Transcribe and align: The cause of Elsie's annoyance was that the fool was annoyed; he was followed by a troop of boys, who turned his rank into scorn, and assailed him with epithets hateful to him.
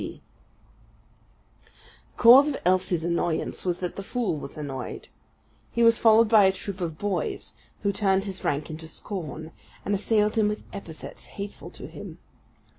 The 0.01 0.19
cause 2.17 2.47
of 2.49 2.57
Elsie's 2.65 3.03
annoyance 3.03 3.63
was 3.63 3.77
that 3.81 3.97
the 3.97 4.01
fool 4.01 4.35
was 4.35 4.57
annoyed; 4.57 5.09
he 5.73 5.83
was 5.83 5.99
followed 5.99 6.27
by 6.27 6.45
a 6.45 6.51
troop 6.51 6.81
of 6.81 6.97
boys, 6.97 7.53
who 7.83 7.93
turned 7.93 8.23
his 8.25 8.43
rank 8.43 8.71
into 8.71 8.87
scorn, 8.87 9.51
and 9.85 9.93
assailed 9.93 10.39
him 10.39 10.47
with 10.47 10.63
epithets 10.73 11.27
hateful 11.37 11.69
to 11.69 11.85
him. 11.85 12.17